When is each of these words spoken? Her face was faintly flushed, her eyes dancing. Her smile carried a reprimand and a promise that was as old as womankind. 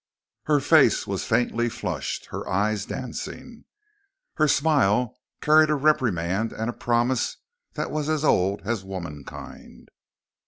Her 0.45 0.59
face 0.59 1.05
was 1.05 1.25
faintly 1.27 1.69
flushed, 1.69 2.29
her 2.31 2.49
eyes 2.49 2.87
dancing. 2.87 3.65
Her 4.37 4.47
smile 4.47 5.15
carried 5.41 5.69
a 5.69 5.75
reprimand 5.75 6.51
and 6.53 6.71
a 6.71 6.73
promise 6.73 7.37
that 7.75 7.91
was 7.91 8.09
as 8.09 8.23
old 8.25 8.61
as 8.65 8.83
womankind. 8.83 9.89